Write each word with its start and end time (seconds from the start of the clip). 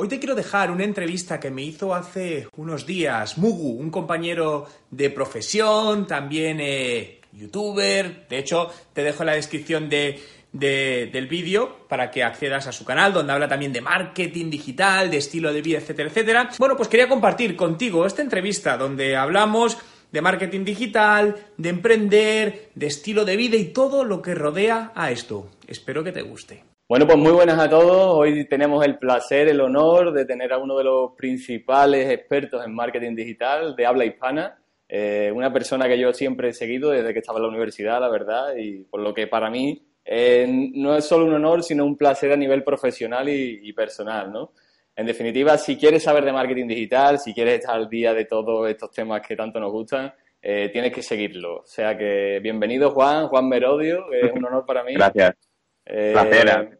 Hoy 0.00 0.06
te 0.06 0.20
quiero 0.20 0.36
dejar 0.36 0.70
una 0.70 0.84
entrevista 0.84 1.40
que 1.40 1.50
me 1.50 1.62
hizo 1.62 1.92
hace 1.92 2.46
unos 2.56 2.86
días 2.86 3.36
Mugu, 3.36 3.72
un 3.72 3.90
compañero 3.90 4.68
de 4.92 5.10
profesión, 5.10 6.06
también 6.06 6.60
eh, 6.60 7.20
youtuber. 7.32 8.28
De 8.28 8.38
hecho, 8.38 8.70
te 8.92 9.02
dejo 9.02 9.24
en 9.24 9.26
la 9.26 9.34
descripción 9.34 9.88
de, 9.88 10.20
del 10.52 11.26
vídeo 11.26 11.88
para 11.88 12.12
que 12.12 12.22
accedas 12.22 12.68
a 12.68 12.72
su 12.72 12.84
canal, 12.84 13.12
donde 13.12 13.32
habla 13.32 13.48
también 13.48 13.72
de 13.72 13.80
marketing 13.80 14.50
digital, 14.50 15.10
de 15.10 15.16
estilo 15.16 15.52
de 15.52 15.62
vida, 15.62 15.78
etcétera, 15.78 16.10
etcétera. 16.10 16.50
Bueno, 16.60 16.76
pues 16.76 16.88
quería 16.88 17.08
compartir 17.08 17.56
contigo 17.56 18.06
esta 18.06 18.22
entrevista 18.22 18.76
donde 18.76 19.16
hablamos 19.16 19.78
de 20.12 20.20
marketing 20.20 20.64
digital, 20.64 21.34
de 21.56 21.68
emprender, 21.70 22.70
de 22.76 22.86
estilo 22.86 23.24
de 23.24 23.36
vida 23.36 23.56
y 23.56 23.72
todo 23.72 24.04
lo 24.04 24.22
que 24.22 24.36
rodea 24.36 24.92
a 24.94 25.10
esto. 25.10 25.50
Espero 25.66 26.04
que 26.04 26.12
te 26.12 26.22
guste. 26.22 26.77
Bueno, 26.88 27.06
pues 27.06 27.18
muy 27.18 27.32
buenas 27.32 27.58
a 27.58 27.68
todos. 27.68 28.16
Hoy 28.16 28.48
tenemos 28.48 28.82
el 28.82 28.96
placer, 28.96 29.46
el 29.48 29.60
honor 29.60 30.10
de 30.10 30.24
tener 30.24 30.54
a 30.54 30.58
uno 30.58 30.78
de 30.78 30.84
los 30.84 31.12
principales 31.18 32.08
expertos 32.08 32.64
en 32.64 32.74
marketing 32.74 33.14
digital 33.14 33.76
de 33.76 33.84
habla 33.84 34.06
hispana. 34.06 34.58
Eh, 34.88 35.30
una 35.34 35.52
persona 35.52 35.86
que 35.86 35.98
yo 35.98 36.14
siempre 36.14 36.48
he 36.48 36.52
seguido 36.54 36.88
desde 36.88 37.12
que 37.12 37.18
estaba 37.18 37.40
en 37.40 37.42
la 37.42 37.50
universidad, 37.50 38.00
la 38.00 38.08
verdad, 38.08 38.56
y 38.56 38.84
por 38.84 39.00
lo 39.00 39.12
que 39.12 39.26
para 39.26 39.50
mí 39.50 39.86
eh, 40.02 40.46
no 40.48 40.96
es 40.96 41.04
solo 41.04 41.26
un 41.26 41.34
honor, 41.34 41.62
sino 41.62 41.84
un 41.84 41.94
placer 41.94 42.32
a 42.32 42.36
nivel 42.36 42.64
profesional 42.64 43.28
y, 43.28 43.70
personal, 43.74 44.32
¿no? 44.32 44.52
En 44.96 45.04
definitiva, 45.04 45.58
si 45.58 45.76
quieres 45.76 46.02
saber 46.02 46.24
de 46.24 46.32
marketing 46.32 46.68
digital, 46.68 47.18
si 47.18 47.34
quieres 47.34 47.60
estar 47.60 47.76
al 47.76 47.90
día 47.90 48.14
de 48.14 48.24
todos 48.24 48.66
estos 48.66 48.90
temas 48.92 49.20
que 49.20 49.36
tanto 49.36 49.60
nos 49.60 49.72
gustan, 49.72 50.10
eh, 50.40 50.70
tienes 50.72 50.94
que 50.94 51.02
seguirlo. 51.02 51.56
O 51.56 51.66
sea 51.66 51.98
que 51.98 52.40
bienvenido 52.42 52.92
Juan, 52.92 53.28
Juan 53.28 53.46
Merodio, 53.46 54.10
es 54.10 54.32
un 54.32 54.46
honor 54.46 54.64
para 54.64 54.82
mí. 54.84 54.94
Gracias. 54.94 55.47
Eh, 55.88 56.12
placer, 56.12 56.78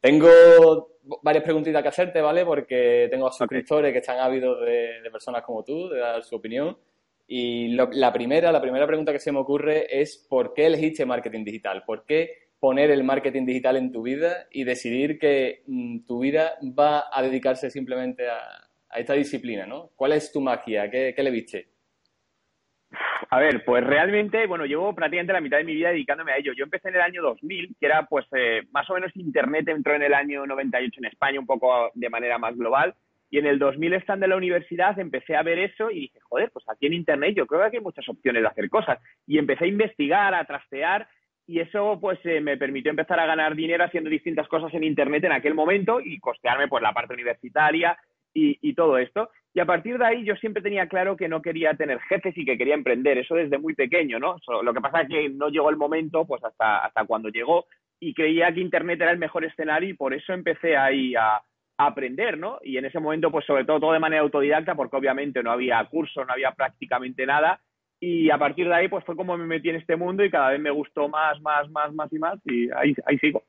Tengo 0.00 0.30
varias 1.22 1.44
preguntitas 1.44 1.82
que 1.82 1.88
hacerte, 1.88 2.20
¿vale? 2.20 2.44
Porque 2.44 3.08
tengo 3.10 3.30
suscriptores 3.30 3.92
que 3.92 3.98
están 3.98 4.20
ávidos 4.20 4.60
de, 4.64 5.08
personas 5.10 5.42
como 5.42 5.64
tú, 5.64 5.88
de 5.88 5.98
dar 5.98 6.22
su 6.22 6.36
opinión. 6.36 6.76
Y 7.26 7.68
la 7.68 8.12
primera, 8.12 8.52
la 8.52 8.60
primera 8.60 8.86
pregunta 8.86 9.12
que 9.12 9.18
se 9.18 9.32
me 9.32 9.38
ocurre 9.38 9.86
es 10.00 10.26
¿por 10.28 10.52
qué 10.54 10.66
elegiste 10.66 11.06
marketing 11.06 11.44
digital? 11.44 11.82
¿Por 11.84 12.04
qué 12.04 12.42
poner 12.60 12.90
el 12.90 13.02
marketing 13.02 13.44
digital 13.44 13.76
en 13.76 13.90
tu 13.90 14.02
vida 14.02 14.46
y 14.50 14.64
decidir 14.64 15.18
que 15.18 15.62
mm, 15.66 16.06
tu 16.06 16.20
vida 16.20 16.54
va 16.78 17.06
a 17.10 17.22
dedicarse 17.22 17.70
simplemente 17.70 18.28
a, 18.28 18.68
esta 18.94 19.14
disciplina, 19.14 19.66
¿no? 19.66 19.90
¿Cuál 19.96 20.12
es 20.12 20.30
tu 20.30 20.40
magia? 20.40 20.90
¿Qué, 20.90 21.14
qué 21.16 21.22
le 21.22 21.30
viste? 21.30 21.71
A 23.30 23.38
ver, 23.38 23.64
pues 23.64 23.84
realmente, 23.84 24.46
bueno, 24.46 24.66
llevo 24.66 24.94
prácticamente 24.94 25.32
la 25.32 25.40
mitad 25.40 25.58
de 25.58 25.64
mi 25.64 25.74
vida 25.74 25.90
dedicándome 25.90 26.32
a 26.32 26.38
ello. 26.38 26.52
Yo 26.52 26.64
empecé 26.64 26.88
en 26.88 26.96
el 26.96 27.00
año 27.00 27.22
2000, 27.22 27.76
que 27.78 27.86
era 27.86 28.06
pues 28.06 28.26
eh, 28.36 28.62
más 28.72 28.88
o 28.90 28.94
menos 28.94 29.14
Internet 29.16 29.68
entró 29.68 29.94
en 29.94 30.02
el 30.02 30.14
año 30.14 30.46
98 30.46 30.92
en 30.98 31.06
España, 31.06 31.40
un 31.40 31.46
poco 31.46 31.90
de 31.94 32.10
manera 32.10 32.38
más 32.38 32.56
global. 32.56 32.94
Y 33.30 33.38
en 33.38 33.46
el 33.46 33.58
2000, 33.58 33.94
estando 33.94 34.26
en 34.26 34.30
la 34.30 34.36
universidad, 34.36 34.98
empecé 34.98 35.34
a 35.36 35.42
ver 35.42 35.58
eso 35.58 35.90
y 35.90 36.00
dije, 36.00 36.20
joder, 36.28 36.50
pues 36.52 36.68
aquí 36.68 36.86
en 36.86 36.92
Internet 36.92 37.34
yo 37.34 37.46
creo 37.46 37.70
que 37.70 37.78
hay 37.78 37.82
muchas 37.82 38.06
opciones 38.08 38.42
de 38.42 38.48
hacer 38.48 38.68
cosas. 38.68 38.98
Y 39.26 39.38
empecé 39.38 39.64
a 39.64 39.68
investigar, 39.68 40.34
a 40.34 40.44
trastear 40.44 41.08
y 41.46 41.60
eso 41.60 41.98
pues 42.00 42.18
eh, 42.24 42.40
me 42.40 42.56
permitió 42.56 42.90
empezar 42.90 43.18
a 43.18 43.26
ganar 43.26 43.54
dinero 43.54 43.84
haciendo 43.84 44.10
distintas 44.10 44.46
cosas 44.48 44.72
en 44.74 44.84
Internet 44.84 45.24
en 45.24 45.32
aquel 45.32 45.54
momento 45.54 46.00
y 46.00 46.18
costearme 46.18 46.68
pues 46.68 46.82
la 46.82 46.92
parte 46.92 47.14
universitaria 47.14 47.98
y 48.34 48.74
todo 48.74 48.98
esto. 48.98 49.28
Y 49.54 49.60
a 49.60 49.66
partir 49.66 49.98
de 49.98 50.06
ahí 50.06 50.24
yo 50.24 50.34
siempre 50.36 50.62
tenía 50.62 50.88
claro 50.88 51.16
que 51.16 51.28
no 51.28 51.42
quería 51.42 51.74
tener 51.74 52.00
jefes 52.00 52.36
y 52.36 52.44
que 52.44 52.56
quería 52.56 52.74
emprender, 52.74 53.18
eso 53.18 53.34
desde 53.34 53.58
muy 53.58 53.74
pequeño, 53.74 54.18
¿no? 54.18 54.36
Lo 54.62 54.72
que 54.72 54.80
pasa 54.80 55.02
es 55.02 55.08
que 55.08 55.28
no 55.28 55.48
llegó 55.48 55.68
el 55.68 55.76
momento, 55.76 56.24
pues 56.26 56.42
hasta, 56.42 56.78
hasta 56.78 57.04
cuando 57.04 57.28
llegó, 57.28 57.66
y 58.00 58.14
creía 58.14 58.52
que 58.52 58.60
Internet 58.60 59.00
era 59.00 59.10
el 59.10 59.18
mejor 59.18 59.44
escenario 59.44 59.90
y 59.90 59.94
por 59.94 60.14
eso 60.14 60.32
empecé 60.32 60.76
ahí 60.76 61.14
a, 61.14 61.42
aprender, 61.78 62.38
¿no? 62.38 62.60
Y 62.62 62.76
en 62.76 62.84
ese 62.84 63.00
momento, 63.00 63.32
pues 63.32 63.44
sobre 63.44 63.64
todo 63.64 63.80
todo 63.80 63.92
de 63.92 63.98
manera 63.98 64.22
autodidacta, 64.22 64.76
porque 64.76 64.96
obviamente 64.96 65.42
no 65.42 65.50
había 65.50 65.84
curso, 65.86 66.24
no 66.24 66.32
había 66.32 66.52
prácticamente 66.52 67.26
nada, 67.26 67.60
y 67.98 68.30
a 68.30 68.38
partir 68.38 68.68
de 68.68 68.74
ahí, 68.74 68.88
pues 68.88 69.04
fue 69.04 69.16
como 69.16 69.36
me 69.36 69.46
metí 69.46 69.70
en 69.70 69.76
este 69.76 69.96
mundo 69.96 70.24
y 70.24 70.30
cada 70.30 70.50
vez 70.50 70.60
me 70.60 70.70
gustó 70.70 71.08
más, 71.08 71.40
más, 71.40 71.68
más, 71.70 71.92
más 71.92 72.12
y 72.12 72.18
más, 72.20 72.38
y 72.44 72.70
ahí, 72.70 72.94
ahí 73.06 73.18
sigo. 73.18 73.42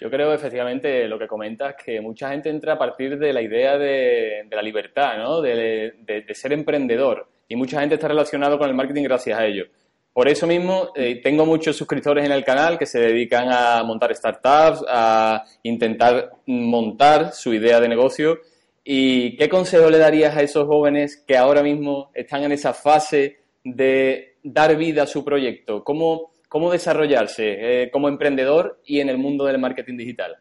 Yo 0.00 0.10
creo 0.10 0.32
efectivamente 0.32 1.08
lo 1.08 1.18
que 1.18 1.26
comentas, 1.26 1.74
que 1.74 2.00
mucha 2.00 2.30
gente 2.30 2.50
entra 2.50 2.74
a 2.74 2.78
partir 2.78 3.18
de 3.18 3.32
la 3.32 3.42
idea 3.42 3.76
de, 3.76 4.46
la 4.50 4.62
libertad, 4.62 5.18
¿no? 5.18 5.40
De, 5.40 6.24
ser 6.32 6.52
emprendedor. 6.52 7.28
Y 7.48 7.56
mucha 7.56 7.80
gente 7.80 7.96
está 7.96 8.08
relacionado 8.08 8.58
con 8.58 8.68
el 8.68 8.74
marketing 8.74 9.02
gracias 9.02 9.38
a 9.38 9.44
ello. 9.44 9.64
Por 10.12 10.28
eso 10.28 10.46
mismo 10.46 10.90
eh, 10.94 11.20
tengo 11.22 11.46
muchos 11.46 11.76
suscriptores 11.76 12.24
en 12.24 12.32
el 12.32 12.44
canal 12.44 12.78
que 12.78 12.86
se 12.86 13.00
dedican 13.00 13.48
a 13.50 13.82
montar 13.82 14.14
startups, 14.14 14.84
a 14.88 15.44
intentar 15.62 16.30
montar 16.46 17.32
su 17.32 17.54
idea 17.54 17.80
de 17.80 17.88
negocio. 17.88 18.38
¿Y 18.84 19.36
qué 19.36 19.48
consejo 19.48 19.90
le 19.90 19.98
darías 19.98 20.36
a 20.36 20.42
esos 20.42 20.66
jóvenes 20.66 21.22
que 21.26 21.36
ahora 21.36 21.62
mismo 21.62 22.10
están 22.14 22.42
en 22.44 22.52
esa 22.52 22.72
fase 22.72 23.38
de 23.64 24.36
dar 24.42 24.76
vida 24.76 25.02
a 25.02 25.06
su 25.06 25.24
proyecto? 25.24 25.84
¿Cómo, 25.84 26.32
cómo 26.48 26.72
desarrollarse 26.72 27.82
eh, 27.82 27.90
como 27.90 28.08
emprendedor 28.08 28.80
y 28.84 29.00
en 29.00 29.08
el 29.08 29.18
mundo 29.18 29.44
del 29.44 29.58
marketing 29.58 29.96
digital? 29.96 30.36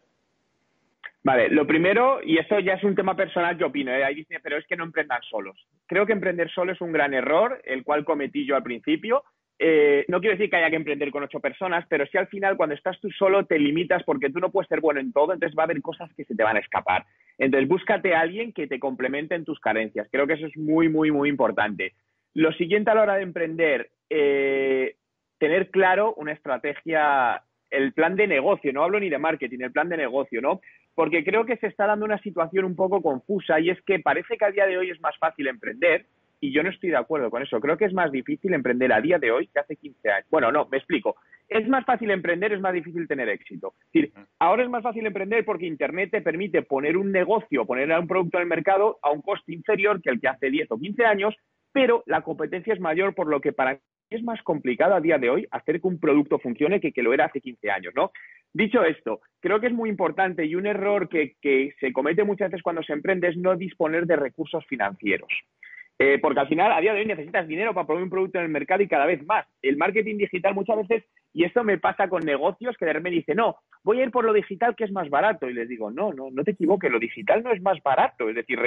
Vale, 1.23 1.49
lo 1.49 1.67
primero, 1.67 2.19
y 2.23 2.37
esto 2.37 2.57
ya 2.59 2.75
es 2.75 2.83
un 2.85 2.95
tema 2.95 3.15
personal 3.15 3.57
que 3.57 3.65
opino, 3.65 3.91
¿eh? 3.91 4.25
pero 4.41 4.57
es 4.57 4.65
que 4.65 4.77
no 4.77 4.85
emprendan 4.85 5.21
solos. 5.29 5.57
Creo 5.85 6.05
que 6.05 6.13
emprender 6.13 6.49
solo 6.49 6.71
es 6.71 6.79
un 6.79 6.93
gran 6.93 7.13
error, 7.13 7.61
el 7.65 7.83
cual 7.83 8.05
cometí 8.05 8.45
yo 8.45 8.55
al 8.55 8.63
principio. 8.63 9.23
Eh, 9.59 10.05
no 10.07 10.21
quiero 10.21 10.37
decir 10.37 10.49
que 10.49 10.55
haya 10.55 10.69
que 10.69 10.75
emprender 10.75 11.11
con 11.11 11.23
ocho 11.23 11.39
personas, 11.39 11.85
pero 11.89 12.05
sí 12.05 12.17
al 12.17 12.27
final 12.27 12.55
cuando 12.55 12.75
estás 12.75 12.99
tú 13.01 13.09
solo 13.11 13.45
te 13.45 13.57
limitas 13.57 14.03
porque 14.03 14.29
tú 14.29 14.39
no 14.39 14.51
puedes 14.51 14.69
ser 14.69 14.79
bueno 14.79 14.99
en 14.99 15.11
todo, 15.11 15.33
entonces 15.33 15.57
va 15.57 15.63
a 15.63 15.65
haber 15.65 15.81
cosas 15.81 16.09
que 16.15 16.25
se 16.25 16.35
te 16.35 16.43
van 16.43 16.57
a 16.57 16.61
escapar. 16.61 17.05
Entonces 17.37 17.67
búscate 17.67 18.13
a 18.15 18.21
alguien 18.21 18.53
que 18.53 18.67
te 18.67 18.79
complemente 18.79 19.35
en 19.35 19.45
tus 19.45 19.59
carencias. 19.59 20.07
Creo 20.11 20.27
que 20.27 20.33
eso 20.33 20.45
es 20.45 20.55
muy, 20.55 20.87
muy, 20.87 21.11
muy 21.11 21.27
importante. 21.27 21.93
Lo 22.35 22.53
siguiente 22.53 22.91
a 22.91 22.95
la 22.95 23.01
hora 23.01 23.15
de 23.15 23.23
emprender, 23.23 23.89
eh, 24.09 24.95
tener 25.37 25.69
claro 25.69 26.13
una 26.15 26.31
estrategia, 26.31 27.43
el 27.69 27.93
plan 27.93 28.15
de 28.15 28.27
negocio, 28.27 28.71
no 28.73 28.83
hablo 28.83 28.99
ni 28.99 29.09
de 29.09 29.17
marketing, 29.17 29.59
el 29.61 29.71
plan 29.71 29.89
de 29.89 29.97
negocio, 29.97 30.41
¿no? 30.41 30.61
Porque 30.95 31.23
creo 31.23 31.45
que 31.45 31.57
se 31.57 31.67
está 31.67 31.85
dando 31.85 32.05
una 32.05 32.17
situación 32.19 32.65
un 32.65 32.75
poco 32.75 33.01
confusa 33.01 33.59
y 33.59 33.69
es 33.69 33.81
que 33.83 33.99
parece 33.99 34.37
que 34.37 34.45
a 34.45 34.51
día 34.51 34.65
de 34.65 34.77
hoy 34.77 34.89
es 34.89 34.99
más 34.99 35.17
fácil 35.19 35.47
emprender 35.47 36.05
y 36.39 36.51
yo 36.51 36.63
no 36.63 36.69
estoy 36.69 36.89
de 36.89 36.97
acuerdo 36.97 37.29
con 37.29 37.41
eso. 37.41 37.59
Creo 37.59 37.77
que 37.77 37.85
es 37.85 37.93
más 37.93 38.11
difícil 38.11 38.53
emprender 38.53 38.91
a 38.93 39.01
día 39.01 39.17
de 39.17 39.31
hoy 39.31 39.47
que 39.47 39.59
hace 39.59 39.75
15 39.75 40.09
años. 40.09 40.27
Bueno, 40.29 40.51
no, 40.51 40.67
me 40.71 40.77
explico. 40.77 41.15
Es 41.47 41.67
más 41.67 41.85
fácil 41.85 42.11
emprender, 42.11 42.53
es 42.53 42.61
más 42.61 42.73
difícil 42.73 43.07
tener 43.07 43.29
éxito. 43.29 43.73
Es 43.79 43.93
decir, 43.93 44.13
ahora 44.39 44.63
es 44.63 44.69
más 44.69 44.83
fácil 44.83 45.05
emprender 45.05 45.45
porque 45.45 45.65
Internet 45.65 46.11
te 46.11 46.21
permite 46.21 46.61
poner 46.61 46.97
un 46.97 47.11
negocio, 47.11 47.65
poner 47.65 47.91
un 47.97 48.07
producto 48.07 48.37
en 48.37 48.43
el 48.43 48.49
mercado 48.49 48.99
a 49.01 49.11
un 49.11 49.21
coste 49.21 49.53
inferior 49.53 50.01
que 50.01 50.09
el 50.09 50.19
que 50.19 50.27
hace 50.27 50.49
10 50.49 50.71
o 50.71 50.77
15 50.77 51.05
años, 51.05 51.35
pero 51.71 52.03
la 52.05 52.21
competencia 52.21 52.73
es 52.73 52.79
mayor, 52.79 53.15
por 53.15 53.27
lo 53.27 53.39
que 53.41 53.53
para 53.53 53.79
es 54.09 54.23
más 54.23 54.41
complicado 54.43 54.95
a 54.95 55.01
día 55.01 55.17
de 55.17 55.29
hoy 55.29 55.47
hacer 55.51 55.81
que 55.81 55.87
un 55.87 55.99
producto 55.99 56.39
funcione 56.39 56.79
que 56.79 56.91
que 56.91 57.03
lo 57.03 57.13
era 57.13 57.25
hace 57.25 57.41
15 57.41 57.69
años, 57.69 57.93
¿no? 57.95 58.11
Dicho 58.53 58.83
esto, 58.83 59.21
creo 59.39 59.59
que 59.59 59.67
es 59.67 59.73
muy 59.73 59.89
importante 59.89 60.45
y 60.45 60.55
un 60.55 60.65
error 60.65 61.09
que, 61.09 61.35
se 61.79 61.93
comete 61.93 62.23
muchas 62.23 62.49
veces 62.49 62.63
cuando 62.63 62.81
se 62.83 62.93
emprende 62.93 63.27
es 63.27 63.37
no 63.37 63.55
disponer 63.55 64.05
de 64.05 64.15
recursos 64.15 64.65
financieros. 64.65 65.29
Eh, 65.99 66.19
porque 66.19 66.39
al 66.39 66.47
final, 66.47 66.71
a 66.71 66.79
día 66.79 66.93
de 66.93 66.99
hoy, 66.99 67.05
necesitas 67.07 67.47
dinero 67.47 67.73
para 67.73 67.87
poner 67.87 68.03
un 68.03 68.09
producto 68.09 68.37
en 68.37 68.45
el 68.45 68.51
mercado 68.51 68.83
y 68.83 68.87
cada 68.87 69.07
vez 69.07 69.25
más. 69.25 69.47
El 69.63 69.77
marketing 69.77 70.17
digital 70.17 70.53
muchas 70.53 70.77
veces, 70.77 71.09
y 71.33 71.43
esto 71.43 71.63
me 71.63 71.79
pasa 71.79 72.07
con 72.07 72.23
negocios 72.23 72.75
que 72.77 72.85
de 72.85 72.93
repente 72.93 73.17
dicen, 73.17 73.37
no, 73.37 73.57
voy 73.83 73.99
a 73.99 74.03
ir 74.03 74.11
por 74.11 74.23
lo 74.23 74.33
digital 74.33 74.75
que 74.75 74.83
es 74.83 74.91
más 74.91 75.09
barato. 75.09 75.49
Y 75.49 75.53
les 75.53 75.67
digo, 75.67 75.89
no, 75.89 76.13
no, 76.13 76.29
no 76.31 76.43
te 76.43 76.51
equivoques, 76.51 76.91
lo 76.91 76.99
digital 76.99 77.43
no 77.43 77.51
es 77.51 77.61
más 77.61 77.81
barato. 77.81 78.29
Es 78.29 78.35
decir, 78.35 78.59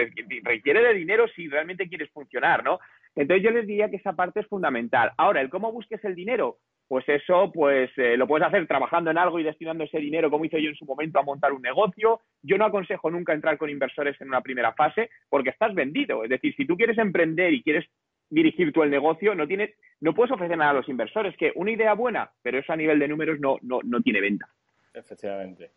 requiere 0.42 0.82
de 0.82 0.94
dinero 0.94 1.28
si 1.28 1.48
realmente 1.48 1.88
quieres 1.88 2.10
funcionar, 2.10 2.64
¿no? 2.64 2.80
Entonces 3.16 3.44
yo 3.44 3.50
les 3.50 3.66
diría 3.66 3.90
que 3.90 3.96
esa 3.96 4.12
parte 4.14 4.40
es 4.40 4.46
fundamental. 4.46 5.12
Ahora, 5.16 5.40
el 5.40 5.50
cómo 5.50 5.72
busques 5.72 6.02
el 6.04 6.14
dinero, 6.14 6.58
pues 6.88 7.08
eso 7.08 7.52
pues 7.52 7.90
eh, 7.98 8.16
lo 8.16 8.26
puedes 8.26 8.46
hacer 8.46 8.66
trabajando 8.66 9.10
en 9.10 9.18
algo 9.18 9.38
y 9.38 9.44
destinando 9.44 9.84
ese 9.84 9.98
dinero, 9.98 10.30
como 10.30 10.44
hice 10.44 10.60
yo 10.60 10.70
en 10.70 10.76
su 10.76 10.84
momento, 10.84 11.18
a 11.18 11.22
montar 11.22 11.52
un 11.52 11.62
negocio. 11.62 12.20
Yo 12.42 12.58
no 12.58 12.64
aconsejo 12.64 13.10
nunca 13.10 13.32
entrar 13.32 13.58
con 13.58 13.70
inversores 13.70 14.20
en 14.20 14.28
una 14.28 14.40
primera 14.40 14.72
fase 14.72 15.10
porque 15.28 15.50
estás 15.50 15.74
vendido. 15.74 16.24
Es 16.24 16.30
decir, 16.30 16.54
si 16.56 16.66
tú 16.66 16.76
quieres 16.76 16.98
emprender 16.98 17.52
y 17.52 17.62
quieres 17.62 17.86
dirigir 18.28 18.72
tú 18.72 18.82
el 18.82 18.90
negocio, 18.90 19.34
no 19.34 19.46
tienes, 19.46 19.70
no 20.00 20.14
puedes 20.14 20.32
ofrecer 20.32 20.56
nada 20.56 20.70
a 20.70 20.74
los 20.74 20.88
inversores, 20.88 21.36
que 21.36 21.52
una 21.54 21.72
idea 21.72 21.94
buena, 21.94 22.30
pero 22.42 22.58
eso 22.58 22.72
a 22.72 22.76
nivel 22.76 22.98
de 22.98 23.08
números 23.08 23.38
no, 23.40 23.58
no, 23.62 23.80
no 23.84 24.00
tiene 24.00 24.20
venta. 24.20 24.48
Efectivamente. 24.94 25.72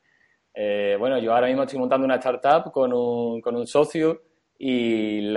Eh, 0.54 0.96
bueno, 1.00 1.20
yo 1.20 1.34
ahora 1.34 1.48
mismo 1.48 1.64
estoy 1.64 1.80
montando 1.80 2.06
una 2.06 2.16
startup 2.16 2.72
con 2.72 2.94
un, 2.94 3.42
con 3.42 3.56
un 3.56 3.66
socio 3.66 4.22
y 4.58 5.36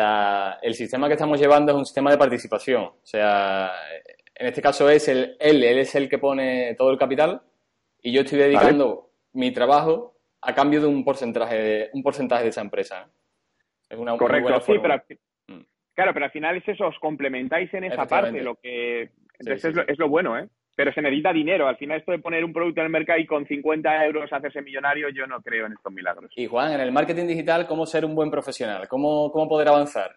el 0.62 0.74
sistema 0.74 1.08
que 1.08 1.14
estamos 1.14 1.40
llevando 1.40 1.72
es 1.72 1.78
un 1.78 1.86
sistema 1.86 2.10
de 2.10 2.18
participación. 2.18 2.84
O 2.84 3.00
sea, 3.02 3.72
en 4.34 4.46
este 4.46 4.62
caso 4.62 4.88
es 4.88 5.08
el, 5.08 5.36
él, 5.40 5.64
él 5.64 5.78
es 5.78 5.94
el 5.94 6.08
que 6.08 6.18
pone 6.18 6.74
todo 6.76 6.90
el 6.90 6.98
capital 6.98 7.42
y 8.02 8.12
yo 8.12 8.20
estoy 8.20 8.38
dedicando 8.38 9.10
mi 9.32 9.50
trabajo 9.52 10.14
a 10.42 10.54
cambio 10.54 10.80
de 10.80 10.86
un 10.86 11.04
porcentaje 11.04 11.56
de, 11.56 11.90
un 11.92 12.02
porcentaje 12.02 12.44
de 12.44 12.50
esa 12.50 12.60
empresa. 12.60 13.08
Es 13.88 13.98
una, 13.98 14.16
Correcto, 14.16 14.60
sí, 14.60 14.74
pero, 14.80 14.96
mm. 15.48 15.62
claro, 15.94 16.12
pero 16.12 16.26
al 16.26 16.30
final 16.30 16.56
es 16.56 16.68
eso, 16.68 16.86
os 16.86 16.98
complementáis 16.98 17.72
en 17.74 17.84
esa 17.84 18.06
parte, 18.06 18.42
lo 18.42 18.56
que 18.56 19.10
es 19.38 19.64
lo, 19.64 19.82
es 19.86 19.98
lo 19.98 20.08
bueno, 20.08 20.38
¿eh? 20.38 20.48
Pero 20.76 20.92
se 20.92 21.02
necesita 21.02 21.32
dinero. 21.32 21.66
Al 21.66 21.78
final 21.78 21.98
esto 21.98 22.12
de 22.12 22.18
poner 22.18 22.44
un 22.44 22.52
producto 22.52 22.80
en 22.80 22.86
el 22.86 22.92
mercado 22.92 23.18
y 23.18 23.26
con 23.26 23.46
50 23.46 24.04
euros 24.04 24.32
hacerse 24.32 24.62
millonario, 24.62 25.08
yo 25.08 25.26
no 25.26 25.40
creo 25.40 25.66
en 25.66 25.72
estos 25.72 25.92
milagros. 25.92 26.30
Y 26.36 26.46
Juan, 26.46 26.74
en 26.74 26.80
el 26.80 26.92
marketing 26.92 27.26
digital, 27.26 27.66
¿cómo 27.66 27.86
ser 27.86 28.04
un 28.04 28.14
buen 28.14 28.30
profesional? 28.30 28.86
¿Cómo, 28.86 29.32
cómo 29.32 29.48
poder 29.48 29.68
avanzar? 29.68 30.14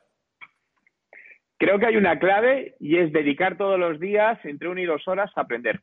Creo 1.58 1.80
que 1.80 1.88
hay 1.88 1.96
una 1.96 2.20
clave 2.20 2.76
y 2.80 2.98
es 2.98 3.12
dedicar 3.12 3.58
todos 3.58 3.80
los 3.80 4.00
días 4.00 4.38
entre 4.44 4.68
una 4.68 4.82
y 4.82 4.86
dos 4.86 5.08
horas 5.08 5.32
a 5.36 5.42
aprender. 5.42 5.80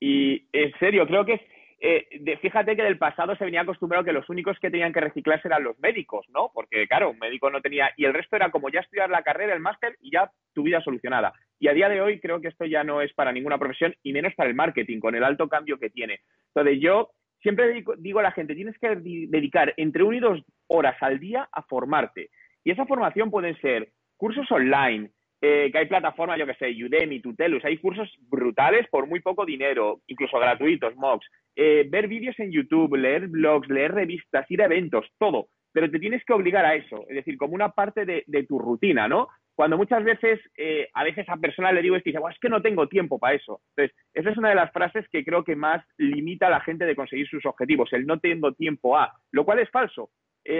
Y 0.00 0.48
en 0.52 0.72
serio, 0.78 1.06
creo 1.06 1.24
que 1.24 1.34
es 1.34 1.40
eh, 1.80 2.38
fíjate 2.42 2.74
que 2.74 2.82
del 2.82 2.98
pasado 2.98 3.36
se 3.36 3.44
venía 3.44 3.60
acostumbrado 3.60 4.04
que 4.04 4.12
los 4.12 4.28
únicos 4.28 4.58
que 4.58 4.70
tenían 4.70 4.92
que 4.92 5.00
reciclarse 5.00 5.46
eran 5.46 5.62
los 5.62 5.78
médicos, 5.78 6.26
¿no? 6.30 6.50
Porque, 6.52 6.88
claro, 6.88 7.10
un 7.10 7.18
médico 7.18 7.50
no 7.50 7.60
tenía. 7.60 7.90
Y 7.96 8.04
el 8.04 8.14
resto 8.14 8.34
era 8.34 8.50
como 8.50 8.68
ya 8.68 8.80
estudiar 8.80 9.10
la 9.10 9.22
carrera, 9.22 9.54
el 9.54 9.60
máster 9.60 9.96
y 10.00 10.10
ya 10.10 10.30
tu 10.54 10.64
vida 10.64 10.80
solucionada. 10.80 11.32
Y 11.58 11.68
a 11.68 11.72
día 11.72 11.88
de 11.88 12.00
hoy 12.00 12.20
creo 12.20 12.40
que 12.40 12.48
esto 12.48 12.64
ya 12.64 12.84
no 12.84 13.00
es 13.00 13.12
para 13.14 13.32
ninguna 13.32 13.58
profesión 13.58 13.94
y 14.02 14.12
menos 14.12 14.34
para 14.34 14.48
el 14.48 14.56
marketing, 14.56 15.00
con 15.00 15.14
el 15.14 15.24
alto 15.24 15.48
cambio 15.48 15.78
que 15.78 15.90
tiene. 15.90 16.20
Entonces, 16.54 16.80
yo 16.80 17.10
siempre 17.40 17.84
digo, 17.98 18.20
a 18.20 18.22
la 18.22 18.32
gente: 18.32 18.54
tienes 18.54 18.78
que 18.78 18.96
dedicar 18.96 19.74
entre 19.76 20.02
una 20.02 20.16
y 20.16 20.20
dos 20.20 20.42
horas 20.68 20.96
al 21.00 21.18
día 21.18 21.48
a 21.50 21.62
formarte. 21.62 22.30
Y 22.64 22.70
esa 22.70 22.86
formación 22.86 23.30
pueden 23.30 23.58
ser 23.60 23.90
cursos 24.16 24.50
online, 24.50 25.10
eh, 25.40 25.70
que 25.70 25.78
hay 25.78 25.86
plataformas, 25.86 26.38
yo 26.38 26.46
que 26.46 26.54
sé, 26.54 26.70
Udemy, 26.84 27.20
Tutelus, 27.20 27.64
hay 27.64 27.78
cursos 27.78 28.12
brutales 28.28 28.88
por 28.88 29.06
muy 29.06 29.20
poco 29.20 29.44
dinero, 29.44 30.00
incluso 30.08 30.38
gratuitos, 30.38 30.96
MOOCs. 30.96 31.26
Eh, 31.54 31.86
ver 31.88 32.08
vídeos 32.08 32.38
en 32.40 32.50
YouTube, 32.50 32.96
leer 32.96 33.28
blogs, 33.28 33.68
leer 33.68 33.92
revistas, 33.92 34.50
ir 34.50 34.62
a 34.62 34.66
eventos, 34.66 35.06
todo. 35.18 35.48
Pero 35.72 35.90
te 35.90 36.00
tienes 36.00 36.24
que 36.24 36.32
obligar 36.32 36.64
a 36.64 36.74
eso, 36.74 37.04
es 37.08 37.16
decir, 37.16 37.36
como 37.36 37.54
una 37.54 37.70
parte 37.70 38.04
de, 38.04 38.46
tu 38.48 38.58
rutina, 38.58 39.06
¿no? 39.06 39.28
Cuando 39.58 39.76
muchas 39.76 40.04
veces, 40.04 40.38
eh, 40.56 40.88
a 40.94 41.02
veces 41.02 41.28
a 41.28 41.36
persona 41.36 41.72
le 41.72 41.82
digo 41.82 41.96
esto 41.96 42.08
y 42.08 42.12
dice, 42.12 42.24
es 42.30 42.38
que 42.38 42.48
no 42.48 42.62
tengo 42.62 42.86
tiempo 42.86 43.18
para 43.18 43.34
eso. 43.34 43.60
Entonces, 43.70 43.96
esa 44.14 44.30
es 44.30 44.38
una 44.38 44.50
de 44.50 44.54
las 44.54 44.70
frases 44.70 45.04
que 45.08 45.24
creo 45.24 45.42
que 45.42 45.56
más 45.56 45.84
limita 45.96 46.46
a 46.46 46.50
la 46.50 46.60
gente 46.60 46.84
de 46.84 46.94
conseguir 46.94 47.28
sus 47.28 47.44
objetivos, 47.44 47.92
el 47.92 48.06
no 48.06 48.20
tengo 48.20 48.52
tiempo 48.52 48.96
a, 48.96 49.12
lo 49.32 49.44
cual 49.44 49.58
es 49.58 49.68
falso. 49.70 50.10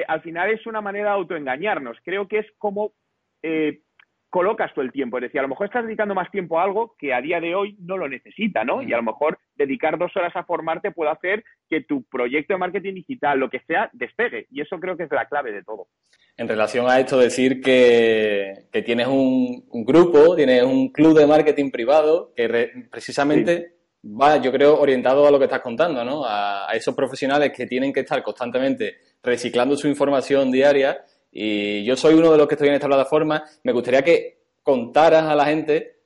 al 0.09 0.21
final 0.23 0.51
es 0.51 0.67
una 0.67 0.81
manera 0.81 1.11
de 1.11 1.15
autoengañarnos. 1.15 1.97
Creo 2.03 2.27
que 2.27 2.39
es 2.39 2.47
como 2.59 2.93
colocas 4.31 4.75
todo 4.75 4.85
el 4.85 4.91
tiempo. 4.91 5.19
Es 5.19 5.23
decir, 5.23 5.39
a 5.39 5.43
lo 5.43 5.49
mejor 5.49 5.67
estás 5.67 5.85
dedicando 5.85 6.17
más 6.17 6.29
tiempo 6.33 6.59
a 6.59 6.65
algo 6.65 6.97
que 6.99 7.15
a 7.15 7.21
día 7.21 7.41
de 7.41 7.55
hoy 7.55 7.77
no 7.79 7.97
lo 7.97 8.09
necesita, 8.09 8.65
¿no? 8.65 8.83
Y 8.83 8.93
a 8.93 8.97
lo 8.97 9.05
mejor 9.05 9.39
dedicar 9.55 9.97
dos 9.97 10.17
horas 10.17 10.35
a 10.35 10.43
formarte 10.43 10.91
puede 10.91 11.13
hacer 11.13 11.45
que 11.69 11.83
tu 11.83 12.03
proyecto 12.03 12.55
de 12.55 12.59
marketing 12.59 12.95
digital, 12.95 13.39
lo 13.39 13.49
que 13.49 13.61
sea, 13.61 13.91
despegue. 13.93 14.49
Y 14.51 14.61
eso 14.61 14.81
creo 14.81 14.97
que 14.97 15.05
es 15.05 15.13
la 15.13 15.27
clave 15.27 15.53
de 15.53 15.63
todo. 15.63 15.87
En 16.39 16.49
relación 16.49 16.89
a 16.89 16.99
esto, 16.99 17.19
decir 17.19 17.61
que, 17.61 18.69
tienes 18.87 19.09
un, 19.09 19.69
grupo, 19.85 20.35
tienes 20.35 20.63
un 20.63 20.89
club 20.89 21.19
de 21.19 21.27
marketing 21.27 21.71
privado 21.71 22.33
que 22.35 22.49
precisamente 22.91 23.75
va, 24.03 24.41
yo 24.41 24.51
creo, 24.51 24.81
orientado 24.81 25.27
a 25.27 25.31
lo 25.31 25.39
que 25.39 25.45
estás 25.47 25.61
contando, 25.61 26.05
¿no? 26.05 26.25
A, 26.25 26.71
a 26.71 26.73
esos 26.75 26.95
profesionales 26.95 27.53
que 27.55 27.67
tienen 27.67 27.93
que 27.93 28.01
estar 28.01 28.23
constantemente 28.23 28.99
reciclando 29.23 29.77
su 29.77 29.89
información 29.89 30.51
diaria 30.51 31.05
y 31.31 31.85
yo 31.85 31.97
soy 31.97 32.15
uno 32.15 32.33
de 32.33 32.39
los 32.39 32.47
que 32.47 32.55
estoy 32.55 32.69
en 32.69 32.75
esta 32.75 32.87
plataforma. 32.87 33.45
Me 33.65 33.73
gustaría 33.73 34.03
que 34.03 34.39
contaras 34.63 35.25
a 35.25 35.35
la 35.35 35.45
gente 35.45 35.99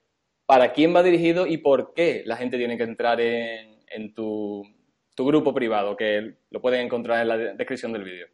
para 0.46 0.72
quién 0.72 0.94
va 0.94 1.02
dirigido 1.02 1.46
y 1.46 1.58
por 1.58 1.94
qué 1.94 2.22
la 2.26 2.36
gente 2.36 2.58
tiene 2.58 2.76
que 2.76 2.84
entrar 2.84 3.20
en, 3.20 4.14
tu, 4.14 4.62
grupo 5.16 5.54
privado, 5.54 5.96
que 5.96 6.34
lo 6.50 6.60
pueden 6.60 6.86
encontrar 6.86 7.22
en 7.22 7.28
la 7.28 7.36
descripción 7.36 7.92
del 7.92 8.04
vídeo. 8.04 8.26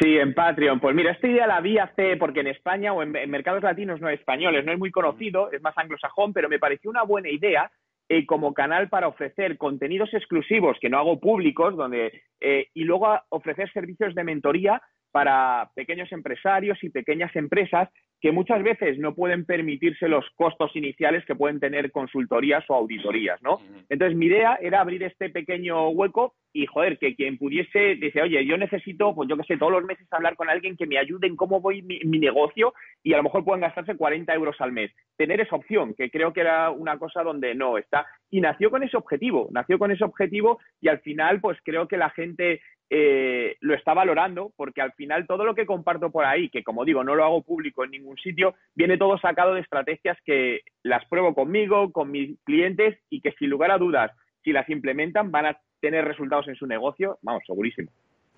Sí, 0.00 0.18
en 0.18 0.34
Patreon. 0.34 0.80
Pues 0.80 0.94
mira, 0.94 1.12
esta 1.12 1.28
idea 1.28 1.46
la 1.46 1.60
vi 1.60 1.78
hace, 1.78 2.16
porque 2.16 2.40
en 2.40 2.48
España 2.48 2.92
o 2.92 3.02
en, 3.02 3.12
mercados 3.30 3.62
latinos 3.62 4.00
no 4.00 4.08
españoles, 4.08 4.64
no 4.64 4.72
es 4.72 4.78
muy 4.78 4.90
conocido, 4.90 5.52
es 5.52 5.62
más 5.62 5.76
anglosajón, 5.78 6.32
pero 6.32 6.48
me 6.48 6.58
pareció 6.58 6.90
una 6.90 7.04
buena 7.04 7.28
idea 7.30 7.70
eh, 8.08 8.26
como 8.26 8.54
canal 8.54 8.88
para 8.88 9.06
ofrecer 9.06 9.56
contenidos 9.56 10.12
exclusivos 10.12 10.78
que 10.80 10.88
no 10.88 10.98
hago 10.98 11.20
públicos, 11.20 11.76
donde 11.76 12.22
eh, 12.40 12.68
y 12.74 12.84
luego 12.84 13.20
ofrecer 13.28 13.70
servicios 13.72 14.14
de 14.14 14.24
mentoría 14.24 14.82
para 15.12 15.70
pequeños 15.74 16.10
empresarios 16.12 16.82
y 16.82 16.90
pequeñas 16.90 17.34
empresas 17.36 17.88
que 18.20 18.32
muchas 18.32 18.62
veces 18.62 18.98
no 18.98 19.14
pueden 19.14 19.44
permitirse 19.44 20.08
los 20.08 20.24
costos 20.34 20.74
iniciales 20.74 21.24
que 21.24 21.36
pueden 21.36 21.60
tener 21.60 21.92
consultorías 21.92 22.64
o 22.68 22.74
auditorías, 22.74 23.40
¿no? 23.42 23.60
Entonces, 23.88 24.16
mi 24.16 24.26
idea 24.26 24.58
era 24.60 24.80
abrir 24.80 25.04
este 25.04 25.30
pequeño 25.30 25.88
hueco 25.90 26.34
y, 26.52 26.66
joder, 26.66 26.98
que 26.98 27.14
quien 27.14 27.38
pudiese, 27.38 27.94
dice, 27.94 28.22
oye, 28.22 28.44
yo 28.44 28.56
necesito, 28.56 29.14
pues 29.14 29.28
yo 29.28 29.36
qué 29.36 29.44
sé, 29.44 29.56
todos 29.56 29.70
los 29.70 29.84
meses 29.84 30.06
hablar 30.10 30.34
con 30.34 30.48
alguien 30.48 30.76
que 30.76 30.86
me 30.86 30.98
ayude 30.98 31.28
en 31.28 31.36
cómo 31.36 31.60
voy 31.60 31.82
mi, 31.82 32.00
mi 32.00 32.18
negocio 32.18 32.74
y 33.04 33.12
a 33.12 33.18
lo 33.18 33.22
mejor 33.22 33.44
pueden 33.44 33.60
gastarse 33.60 33.96
40 33.96 34.34
euros 34.34 34.56
al 34.60 34.72
mes. 34.72 34.90
Tener 35.16 35.40
esa 35.40 35.54
opción, 35.54 35.94
que 35.94 36.10
creo 36.10 36.32
que 36.32 36.40
era 36.40 36.70
una 36.70 36.98
cosa 36.98 37.22
donde 37.22 37.54
no 37.54 37.78
está. 37.78 38.06
Y 38.30 38.40
nació 38.40 38.70
con 38.70 38.82
ese 38.82 38.96
objetivo, 38.96 39.48
nació 39.52 39.78
con 39.78 39.92
ese 39.92 40.04
objetivo 40.04 40.58
y 40.80 40.88
al 40.88 40.98
final, 41.00 41.40
pues 41.40 41.58
creo 41.62 41.86
que 41.86 41.96
la 41.96 42.10
gente 42.10 42.60
eh, 42.90 43.56
lo 43.60 43.74
está 43.74 43.92
valorando 43.92 44.50
porque 44.56 44.80
al 44.80 44.92
final 44.92 45.26
todo 45.26 45.44
lo 45.44 45.54
que 45.54 45.66
comparto 45.66 46.10
por 46.10 46.24
ahí, 46.24 46.48
que 46.48 46.64
como 46.64 46.86
digo, 46.86 47.04
no 47.04 47.14
lo 47.14 47.22
hago 47.22 47.42
público 47.42 47.84
en 47.84 47.90
ningún 47.90 48.07
sitio, 48.16 48.54
viene 48.74 48.96
todo 48.96 49.18
sacado 49.18 49.54
de 49.54 49.60
estrategias 49.60 50.16
que 50.24 50.60
las 50.82 51.04
pruebo 51.06 51.34
conmigo, 51.34 51.92
con 51.92 52.10
mis 52.10 52.38
clientes 52.44 52.98
y 53.10 53.20
que 53.20 53.32
sin 53.32 53.50
lugar 53.50 53.70
a 53.70 53.78
dudas, 53.78 54.10
si 54.42 54.52
las 54.52 54.68
implementan, 54.70 55.30
van 55.30 55.46
a 55.46 55.60
tener 55.80 56.04
resultados 56.04 56.48
en 56.48 56.56
su 56.56 56.66
negocio, 56.66 57.18
vamos, 57.22 57.42
segurísimo. 57.46 57.90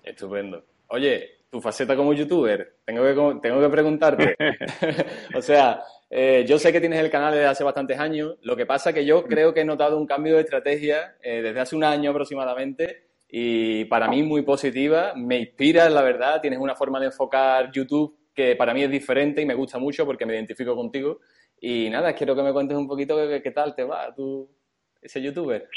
Estupendo. 0.03 0.63
Oye, 0.87 1.41
tu 1.49 1.61
faceta 1.61 1.95
como 1.95 2.13
youtuber, 2.13 2.75
tengo 2.85 3.03
que, 3.03 3.39
tengo 3.41 3.61
que 3.61 3.69
preguntarte. 3.69 4.35
o 5.35 5.41
sea, 5.41 5.81
eh, 6.09 6.45
yo 6.47 6.57
sé 6.57 6.71
que 6.71 6.79
tienes 6.79 6.99
el 6.99 7.09
canal 7.09 7.33
desde 7.33 7.45
hace 7.45 7.63
bastantes 7.63 7.99
años, 7.99 8.37
lo 8.41 8.55
que 8.55 8.65
pasa 8.65 8.93
que 8.93 9.05
yo 9.05 9.23
creo 9.23 9.53
que 9.53 9.61
he 9.61 9.65
notado 9.65 9.97
un 9.97 10.07
cambio 10.07 10.35
de 10.35 10.41
estrategia 10.41 11.15
eh, 11.21 11.41
desde 11.41 11.59
hace 11.59 11.75
un 11.75 11.83
año 11.83 12.11
aproximadamente 12.11 13.11
y 13.29 13.85
para 13.85 14.09
mí 14.09 14.23
muy 14.23 14.41
positiva, 14.41 15.13
me 15.15 15.39
inspira, 15.39 15.89
la 15.89 16.01
verdad, 16.01 16.41
tienes 16.41 16.59
una 16.59 16.75
forma 16.75 16.99
de 16.99 17.05
enfocar 17.05 17.71
YouTube 17.71 18.17
que 18.33 18.55
para 18.55 18.73
mí 18.73 18.83
es 18.83 18.91
diferente 18.91 19.41
y 19.41 19.45
me 19.45 19.53
gusta 19.53 19.77
mucho 19.77 20.05
porque 20.05 20.25
me 20.25 20.33
identifico 20.33 20.75
contigo. 20.75 21.19
Y 21.59 21.89
nada, 21.89 22.13
quiero 22.13 22.35
que 22.35 22.43
me 22.43 22.53
cuentes 22.53 22.77
un 22.77 22.87
poquito 22.87 23.15
qué, 23.41 23.51
tal 23.51 23.75
te 23.75 23.83
va 23.83 24.13
tú, 24.15 24.49
ese 25.01 25.21
youtuber. 25.21 25.67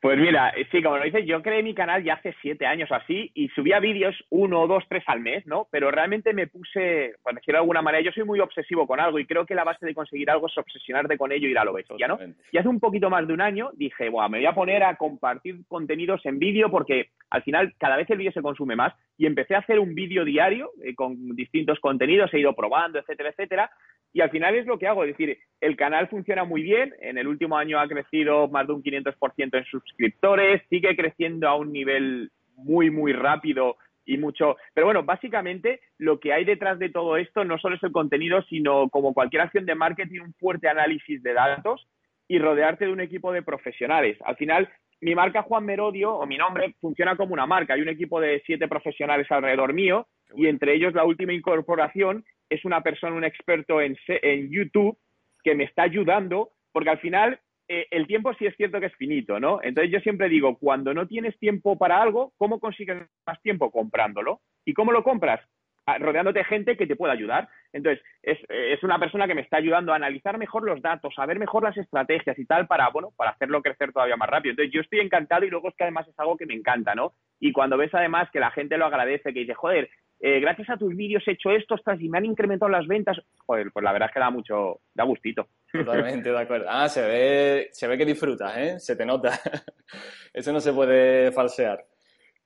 Pues 0.00 0.18
mira, 0.18 0.52
sí, 0.70 0.82
como 0.82 0.98
lo 0.98 1.04
dices, 1.04 1.24
yo 1.24 1.40
creé 1.40 1.62
mi 1.62 1.74
canal 1.74 2.04
ya 2.04 2.14
hace 2.14 2.34
siete 2.42 2.66
años 2.66 2.90
o 2.90 2.94
así 2.94 3.30
y 3.32 3.48
subía 3.48 3.80
vídeos 3.80 4.14
uno, 4.28 4.66
dos, 4.66 4.84
tres 4.86 5.02
al 5.06 5.20
mes, 5.20 5.46
¿no? 5.46 5.66
Pero 5.70 5.90
realmente 5.90 6.34
me 6.34 6.46
puse, 6.46 7.14
por 7.22 7.34
decirlo 7.34 7.56
de 7.56 7.62
alguna 7.62 7.80
manera, 7.80 8.04
yo 8.04 8.12
soy 8.12 8.24
muy 8.24 8.38
obsesivo 8.38 8.86
con 8.86 9.00
algo 9.00 9.18
y 9.18 9.24
creo 9.24 9.46
que 9.46 9.54
la 9.54 9.64
base 9.64 9.86
de 9.86 9.94
conseguir 9.94 10.30
algo 10.30 10.46
es 10.48 10.58
obsesionarte 10.58 11.16
con 11.16 11.32
ello 11.32 11.48
y 11.48 11.52
ir 11.52 11.58
a 11.58 11.64
lo 11.64 11.72
bestia, 11.72 12.06
¿no? 12.06 12.18
Y 12.52 12.58
hace 12.58 12.68
un 12.68 12.80
poquito 12.80 13.08
más 13.08 13.26
de 13.26 13.32
un 13.32 13.40
año 13.40 13.70
dije, 13.74 14.10
bueno, 14.10 14.28
me 14.28 14.38
voy 14.38 14.46
a 14.46 14.54
poner 14.54 14.82
a 14.82 14.96
compartir 14.96 15.64
contenidos 15.68 16.20
en 16.26 16.38
vídeo 16.38 16.70
porque 16.70 17.12
al 17.30 17.42
final 17.42 17.74
cada 17.78 17.96
vez 17.96 18.08
el 18.10 18.18
vídeo 18.18 18.32
se 18.32 18.42
consume 18.42 18.76
más 18.76 18.94
y 19.16 19.26
empecé 19.26 19.54
a 19.54 19.58
hacer 19.58 19.78
un 19.78 19.94
vídeo 19.94 20.24
diario 20.24 20.70
eh, 20.82 20.94
con 20.94 21.34
distintos 21.36 21.80
contenidos, 21.80 22.32
he 22.32 22.40
ido 22.40 22.54
probando, 22.54 22.98
etcétera, 22.98 23.30
etcétera. 23.30 23.70
Y 24.12 24.20
al 24.20 24.30
final 24.30 24.54
es 24.54 24.66
lo 24.66 24.78
que 24.78 24.86
hago, 24.86 25.02
es 25.04 25.16
decir, 25.16 25.36
el 25.60 25.76
canal 25.76 26.08
funciona 26.08 26.44
muy 26.44 26.62
bien, 26.62 26.94
en 27.00 27.18
el 27.18 27.26
último 27.26 27.56
año 27.56 27.80
ha 27.80 27.88
crecido 27.88 28.46
más 28.48 28.66
de 28.66 28.72
un 28.72 28.82
500% 28.82 29.58
en 29.58 29.64
suscriptores, 29.64 30.62
sigue 30.70 30.94
creciendo 30.94 31.48
a 31.48 31.56
un 31.56 31.72
nivel 31.72 32.30
muy, 32.56 32.90
muy 32.90 33.12
rápido 33.12 33.76
y 34.06 34.18
mucho. 34.18 34.56
Pero 34.72 34.86
bueno, 34.86 35.02
básicamente 35.02 35.80
lo 35.98 36.20
que 36.20 36.32
hay 36.32 36.44
detrás 36.44 36.78
de 36.78 36.90
todo 36.90 37.16
esto 37.16 37.44
no 37.44 37.58
solo 37.58 37.76
es 37.76 37.82
el 37.82 37.92
contenido, 37.92 38.42
sino 38.42 38.88
como 38.88 39.14
cualquier 39.14 39.42
acción 39.42 39.66
de 39.66 39.74
marketing, 39.74 40.20
un 40.20 40.34
fuerte 40.34 40.68
análisis 40.68 41.22
de 41.22 41.32
datos 41.32 41.88
y 42.28 42.38
rodearte 42.38 42.86
de 42.86 42.92
un 42.92 43.00
equipo 43.00 43.32
de 43.32 43.42
profesionales. 43.42 44.18
Al 44.24 44.36
final, 44.36 44.68
mi 45.04 45.14
marca 45.14 45.42
Juan 45.42 45.66
Merodio, 45.66 46.14
o 46.14 46.26
mi 46.26 46.38
nombre, 46.38 46.76
funciona 46.80 47.14
como 47.14 47.34
una 47.34 47.44
marca. 47.44 47.74
Hay 47.74 47.82
un 47.82 47.90
equipo 47.90 48.22
de 48.22 48.42
siete 48.46 48.68
profesionales 48.68 49.30
alrededor 49.30 49.74
mío 49.74 50.06
y 50.34 50.46
entre 50.46 50.74
ellos 50.74 50.94
la 50.94 51.04
última 51.04 51.34
incorporación 51.34 52.24
es 52.48 52.64
una 52.64 52.80
persona, 52.80 53.14
un 53.14 53.24
experto 53.24 53.82
en, 53.82 53.98
en 54.08 54.50
YouTube 54.50 54.96
que 55.42 55.54
me 55.54 55.64
está 55.64 55.82
ayudando, 55.82 56.52
porque 56.72 56.88
al 56.88 57.00
final 57.00 57.38
eh, 57.68 57.86
el 57.90 58.06
tiempo 58.06 58.32
sí 58.38 58.46
es 58.46 58.56
cierto 58.56 58.80
que 58.80 58.86
es 58.86 58.96
finito, 58.96 59.38
¿no? 59.38 59.60
Entonces 59.62 59.92
yo 59.92 60.00
siempre 60.00 60.30
digo, 60.30 60.56
cuando 60.56 60.94
no 60.94 61.06
tienes 61.06 61.38
tiempo 61.38 61.76
para 61.76 62.00
algo, 62.00 62.32
¿cómo 62.38 62.58
consigues 62.58 63.02
más 63.26 63.42
tiempo? 63.42 63.70
Comprándolo. 63.70 64.40
¿Y 64.64 64.72
cómo 64.72 64.90
lo 64.90 65.04
compras? 65.04 65.46
Rodeándote 65.86 66.38
de 66.40 66.44
gente 66.44 66.76
que 66.76 66.86
te 66.86 66.96
pueda 66.96 67.12
ayudar. 67.12 67.48
Entonces, 67.72 68.02
es, 68.22 68.38
es, 68.48 68.82
una 68.82 68.98
persona 68.98 69.26
que 69.26 69.34
me 69.34 69.42
está 69.42 69.58
ayudando 69.58 69.92
a 69.92 69.96
analizar 69.96 70.38
mejor 70.38 70.64
los 70.64 70.80
datos, 70.80 71.12
a 71.16 71.26
ver 71.26 71.38
mejor 71.38 71.62
las 71.62 71.76
estrategias 71.76 72.38
y 72.38 72.46
tal 72.46 72.66
para, 72.66 72.88
bueno, 72.88 73.12
para 73.16 73.32
hacerlo 73.32 73.62
crecer 73.62 73.92
todavía 73.92 74.16
más 74.16 74.30
rápido. 74.30 74.52
Entonces, 74.52 74.72
yo 74.72 74.80
estoy 74.80 75.00
encantado 75.00 75.44
y 75.44 75.50
luego 75.50 75.68
es 75.68 75.74
que 75.76 75.84
además 75.84 76.08
es 76.08 76.18
algo 76.18 76.36
que 76.36 76.46
me 76.46 76.54
encanta, 76.54 76.94
¿no? 76.94 77.12
Y 77.40 77.52
cuando 77.52 77.76
ves 77.76 77.94
además 77.94 78.30
que 78.32 78.40
la 78.40 78.50
gente 78.50 78.78
lo 78.78 78.86
agradece, 78.86 79.34
que 79.34 79.40
dice, 79.40 79.54
joder, 79.54 79.90
eh, 80.20 80.40
gracias 80.40 80.70
a 80.70 80.76
tus 80.78 80.96
vídeos 80.96 81.22
he 81.26 81.32
hecho 81.32 81.50
esto, 81.50 81.74
estás 81.74 82.00
y 82.00 82.08
me 82.08 82.18
han 82.18 82.24
incrementado 82.24 82.70
las 82.70 82.86
ventas, 82.86 83.18
joder, 83.44 83.70
pues 83.72 83.84
la 83.84 83.92
verdad 83.92 84.08
es 84.08 84.14
que 84.14 84.20
da 84.20 84.30
mucho, 84.30 84.80
da 84.94 85.04
gustito. 85.04 85.48
Totalmente 85.70 86.30
de 86.30 86.38
acuerdo. 86.38 86.66
Ah, 86.68 86.88
se 86.88 87.02
ve, 87.02 87.68
se 87.72 87.86
ve 87.86 87.98
que 87.98 88.06
disfrutas, 88.06 88.56
¿eh? 88.56 88.78
Se 88.78 88.96
te 88.96 89.04
nota. 89.04 89.32
Eso 90.32 90.52
no 90.52 90.60
se 90.60 90.72
puede 90.72 91.30
falsear. 91.32 91.84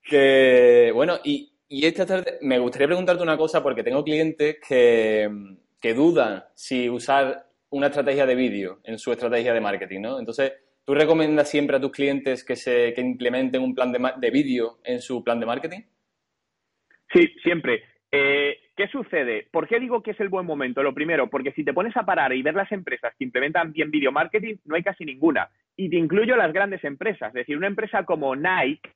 Que, 0.02 0.90
bueno, 0.92 1.18
y, 1.22 1.52
y 1.68 1.86
esta 1.86 2.06
tarde 2.06 2.38
me 2.42 2.58
gustaría 2.58 2.86
preguntarte 2.86 3.22
una 3.22 3.36
cosa 3.36 3.62
porque 3.62 3.82
tengo 3.82 4.02
clientes 4.02 4.58
que, 4.66 5.28
que 5.80 5.94
dudan 5.94 6.44
si 6.54 6.88
usar 6.88 7.46
una 7.70 7.88
estrategia 7.88 8.26
de 8.26 8.34
vídeo 8.34 8.80
en 8.84 8.98
su 8.98 9.12
estrategia 9.12 9.52
de 9.52 9.60
marketing, 9.60 10.00
¿no? 10.00 10.18
Entonces, 10.18 10.52
¿tú 10.84 10.94
recomiendas 10.94 11.50
siempre 11.50 11.76
a 11.76 11.80
tus 11.80 11.92
clientes 11.92 12.44
que, 12.44 12.56
se, 12.56 12.94
que 12.94 13.02
implementen 13.02 13.62
un 13.62 13.74
plan 13.74 13.92
de, 13.92 14.00
de 14.16 14.30
vídeo 14.30 14.78
en 14.84 15.00
su 15.00 15.22
plan 15.22 15.38
de 15.38 15.46
marketing? 15.46 15.80
Sí, 17.12 17.34
siempre. 17.42 17.82
Eh, 18.10 18.56
¿Qué 18.74 18.88
sucede? 18.88 19.46
¿Por 19.50 19.68
qué 19.68 19.78
digo 19.80 20.02
que 20.02 20.12
es 20.12 20.20
el 20.20 20.28
buen 20.28 20.46
momento? 20.46 20.82
Lo 20.82 20.94
primero, 20.94 21.28
porque 21.28 21.52
si 21.52 21.64
te 21.64 21.74
pones 21.74 21.96
a 21.96 22.06
parar 22.06 22.32
y 22.32 22.42
ver 22.42 22.54
las 22.54 22.70
empresas 22.72 23.12
que 23.18 23.24
implementan 23.24 23.72
bien 23.72 23.90
video 23.90 24.12
marketing, 24.12 24.56
no 24.64 24.76
hay 24.76 24.82
casi 24.82 25.04
ninguna. 25.04 25.50
Y 25.76 25.90
te 25.90 25.96
incluyo 25.96 26.36
las 26.36 26.52
grandes 26.52 26.82
empresas. 26.84 27.28
Es 27.28 27.34
decir, 27.34 27.56
una 27.56 27.66
empresa 27.66 28.04
como 28.04 28.34
Nike 28.34 28.88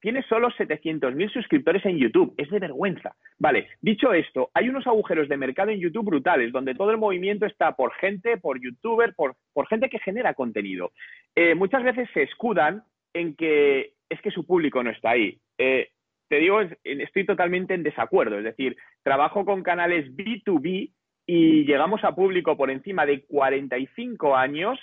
tiene 0.00 0.22
solo 0.24 0.50
700.000 0.50 1.32
suscriptores 1.32 1.84
en 1.86 1.98
YouTube. 1.98 2.34
Es 2.36 2.50
de 2.50 2.58
vergüenza. 2.58 3.16
Vale, 3.38 3.68
dicho 3.80 4.12
esto, 4.12 4.50
hay 4.54 4.68
unos 4.68 4.86
agujeros 4.86 5.28
de 5.28 5.36
mercado 5.36 5.70
en 5.70 5.80
YouTube 5.80 6.06
brutales, 6.06 6.52
donde 6.52 6.74
todo 6.74 6.90
el 6.90 6.98
movimiento 6.98 7.46
está 7.46 7.74
por 7.76 7.92
gente, 7.94 8.36
por 8.36 8.60
youtuber, 8.60 9.14
por, 9.14 9.36
por 9.52 9.66
gente 9.68 9.88
que 9.88 9.98
genera 9.98 10.34
contenido. 10.34 10.92
Eh, 11.34 11.54
muchas 11.54 11.82
veces 11.82 12.08
se 12.14 12.22
escudan 12.22 12.82
en 13.12 13.34
que 13.34 13.92
es 14.08 14.20
que 14.20 14.30
su 14.30 14.46
público 14.46 14.82
no 14.82 14.90
está 14.90 15.10
ahí. 15.10 15.38
Eh, 15.58 15.88
te 16.28 16.36
digo, 16.36 16.60
estoy 16.82 17.24
totalmente 17.24 17.74
en 17.74 17.82
desacuerdo. 17.82 18.38
Es 18.38 18.44
decir, 18.44 18.76
trabajo 19.02 19.44
con 19.44 19.62
canales 19.62 20.06
B2B 20.14 20.92
y 21.26 21.64
llegamos 21.64 22.04
a 22.04 22.14
público 22.14 22.56
por 22.56 22.70
encima 22.70 23.06
de 23.06 23.24
45 23.24 24.36
años 24.36 24.78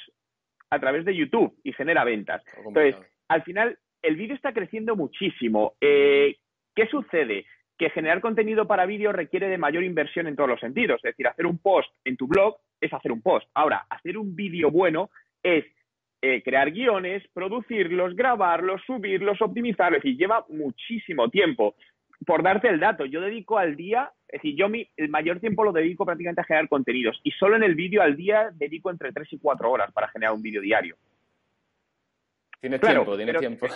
a 0.70 0.80
través 0.80 1.06
de 1.06 1.16
YouTube 1.16 1.56
y 1.64 1.74
genera 1.74 2.04
ventas. 2.04 2.44
Entonces, 2.66 2.96
al 3.28 3.44
final, 3.44 3.78
el 4.04 4.18
vídeo 4.18 4.36
está 4.36 4.54
creciendo 4.54 4.96
muchísimo. 4.96 5.74
Eh, 5.82 6.36
¿Qué 6.76 6.88
sucede? 6.88 7.46
Que 7.78 7.90
generar 7.90 8.22
contenido 8.22 8.68
para 8.68 8.86
vídeo 8.86 9.12
requiere 9.12 9.48
de 9.48 9.58
mayor 9.58 9.84
inversión 9.84 10.28
en 10.28 10.36
todos 10.36 10.50
los 10.50 10.60
sentidos. 10.60 10.98
Es 10.98 11.12
decir, 11.12 11.28
hacer 11.28 11.48
un 11.48 11.58
post 11.58 11.90
en 12.06 12.18
tu 12.18 12.28
blog 12.28 12.58
es 12.80 12.94
hacer 12.94 13.12
un 13.12 13.22
post. 13.22 13.48
Ahora, 13.54 13.86
hacer 13.90 14.18
un 14.18 14.36
vídeo 14.36 14.70
bueno 14.70 15.10
es 15.42 15.66
eh, 16.22 16.44
crear 16.44 16.72
guiones, 16.72 17.24
producirlos, 17.34 18.16
grabarlos, 18.16 18.82
subirlos, 18.86 19.42
optimizarlos, 19.42 20.06
y 20.06 20.16
lleva 20.16 20.46
muchísimo 20.50 21.30
tiempo. 21.30 21.76
Por 22.26 22.44
darte 22.44 22.70
el 22.70 22.80
dato, 22.80 23.06
yo 23.06 23.20
dedico 23.20 23.58
al 23.58 23.76
día, 23.76 24.12
es 24.28 24.42
decir, 24.42 24.56
yo 24.56 24.70
mi, 24.70 24.88
el 24.96 25.10
mayor 25.10 25.40
tiempo 25.40 25.64
lo 25.64 25.74
dedico 25.74 26.06
prácticamente 26.06 26.42
a 26.42 26.46
generar 26.46 26.70
contenidos 26.70 27.20
y 27.24 27.32
solo 27.32 27.58
en 27.58 27.64
el 27.64 27.76
vídeo 27.76 28.02
al 28.02 28.16
día 28.16 28.52
dedico 28.54 28.90
entre 28.90 29.12
3 29.12 29.34
y 29.34 29.40
4 29.40 29.70
horas 29.70 29.92
para 29.92 30.08
generar 30.10 30.34
un 30.34 30.42
vídeo 30.42 30.62
diario. 30.62 30.96
Tienes 32.64 32.80
tiempo, 32.80 33.18
tienes 33.18 33.40
tiempo. 33.40 33.68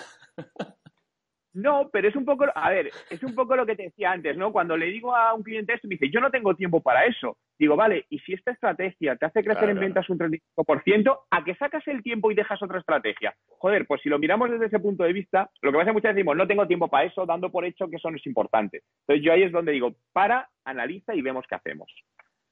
No, 1.53 1.89
pero 1.91 2.07
es 2.07 2.15
un 2.15 2.23
poco, 2.23 2.45
a 2.53 2.69
ver, 2.69 2.91
es 3.09 3.21
un 3.23 3.35
poco 3.35 3.55
lo 3.55 3.65
que 3.65 3.75
te 3.75 3.83
decía 3.83 4.11
antes, 4.11 4.37
¿no? 4.37 4.53
Cuando 4.53 4.77
le 4.77 4.85
digo 4.85 5.13
a 5.13 5.33
un 5.33 5.43
cliente 5.43 5.73
esto, 5.73 5.87
me 5.87 5.95
dice, 5.95 6.09
yo 6.09 6.21
no 6.21 6.29
tengo 6.29 6.55
tiempo 6.55 6.81
para 6.81 7.05
eso. 7.05 7.35
Digo, 7.59 7.75
vale, 7.75 8.05
y 8.09 8.19
si 8.19 8.33
esta 8.33 8.51
estrategia 8.51 9.17
te 9.17 9.25
hace 9.25 9.43
crecer 9.43 9.71
en 9.71 9.79
ventas 9.79 10.07
un 10.09 10.19
35%, 10.19 11.19
¿a 11.31 11.43
qué 11.43 11.55
sacas 11.55 11.85
el 11.87 12.01
tiempo 12.01 12.31
y 12.31 12.35
dejas 12.35 12.61
otra 12.61 12.79
estrategia? 12.79 13.35
Joder, 13.57 13.87
pues 13.87 14.01
si 14.03 14.07
lo 14.07 14.19
miramos 14.19 14.51
desde 14.51 14.67
ese 14.67 14.79
punto 14.79 15.03
de 15.03 15.11
vista, 15.11 15.49
lo 15.61 15.71
que 15.71 15.79
pasa 15.79 15.91
muchas 15.91 16.13
veces 16.13 16.17
decimos, 16.17 16.37
no 16.37 16.47
tengo 16.47 16.65
tiempo 16.65 16.87
para 16.87 17.07
eso, 17.07 17.25
dando 17.25 17.51
por 17.51 17.65
hecho 17.65 17.89
que 17.89 17.97
eso 17.97 18.09
no 18.09 18.15
es 18.15 18.25
importante. 18.25 18.83
Entonces 19.01 19.25
yo 19.25 19.33
ahí 19.33 19.43
es 19.43 19.51
donde 19.51 19.73
digo, 19.73 19.95
para, 20.13 20.47
analiza 20.63 21.13
y 21.13 21.21
vemos 21.21 21.43
qué 21.49 21.55
hacemos. 21.55 21.91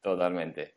Totalmente. 0.01 0.73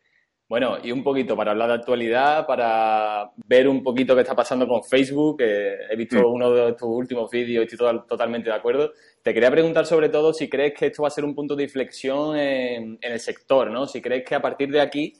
Bueno, 0.49 0.79
y 0.83 0.91
un 0.93 1.03
poquito 1.03 1.37
para 1.37 1.51
hablar 1.51 1.69
de 1.69 1.75
actualidad, 1.75 2.47
para 2.47 3.31
ver 3.45 3.69
un 3.69 3.83
poquito 3.83 4.15
qué 4.15 4.23
está 4.23 4.35
pasando 4.35 4.67
con 4.67 4.83
Facebook. 4.83 5.43
he 5.43 5.95
visto 5.95 6.17
mm. 6.17 6.33
uno 6.33 6.51
de 6.51 6.73
tus 6.73 6.89
últimos 6.89 7.31
vídeos 7.31 7.67
y 7.71 7.75
estoy 7.75 8.01
totalmente 8.09 8.49
de 8.49 8.57
acuerdo. 8.57 8.93
Te 9.23 9.35
quería 9.35 9.51
preguntar 9.51 9.85
sobre 9.85 10.09
todo 10.09 10.33
si 10.33 10.49
crees 10.49 10.73
que 10.73 10.87
esto 10.87 11.03
va 11.03 11.09
a 11.09 11.11
ser 11.11 11.27
un 11.27 11.35
punto 11.35 11.55
de 11.55 11.65
inflexión 11.65 12.39
en, 12.39 12.99
el 13.03 13.21
sector, 13.21 13.71
¿no? 13.71 13.87
Si 13.87 14.01
crees 14.01 14.25
que 14.25 14.35
a 14.37 14.41
partir 14.41 14.71
de 14.71 14.81
aquí 14.81 15.13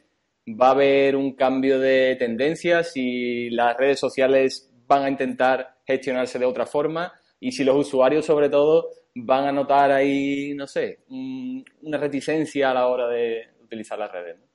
va 0.49 0.69
a 0.69 0.71
haber 0.71 1.15
un 1.15 1.35
cambio 1.35 1.79
de 1.79 2.17
tendencia, 2.19 2.83
si 2.83 3.51
las 3.51 3.77
redes 3.77 4.01
sociales 4.01 4.73
van 4.87 5.03
a 5.03 5.11
intentar 5.11 5.77
gestionarse 5.87 6.39
de 6.39 6.47
otra 6.47 6.65
forma 6.65 7.13
y 7.39 7.53
si 7.53 7.65
los 7.65 7.77
usuarios 7.77 8.25
sobre 8.25 8.49
todo 8.49 8.89
van 9.15 9.45
a 9.45 9.53
notar 9.53 9.91
ahí, 9.93 10.55
no 10.55 10.67
sé, 10.67 11.01
una 11.11 11.99
reticencia 11.99 12.71
a 12.71 12.75
la 12.75 12.87
hora 12.87 13.09
de 13.09 13.43
utilizar 13.63 13.99
las 13.99 14.11
redes. 14.11 14.48